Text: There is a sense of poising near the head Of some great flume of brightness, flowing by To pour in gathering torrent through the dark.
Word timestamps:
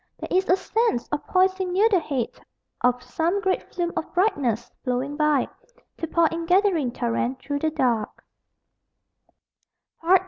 There 0.17 0.35
is 0.35 0.49
a 0.49 0.55
sense 0.57 1.07
of 1.09 1.23
poising 1.27 1.71
near 1.73 1.87
the 1.87 1.99
head 1.99 2.29
Of 2.83 3.03
some 3.03 3.39
great 3.39 3.61
flume 3.71 3.93
of 3.95 4.11
brightness, 4.15 4.71
flowing 4.83 5.15
by 5.15 5.47
To 5.99 6.07
pour 6.07 6.25
in 6.29 6.47
gathering 6.47 6.91
torrent 6.91 7.37
through 7.39 7.59
the 7.59 7.69
dark. 7.69 8.25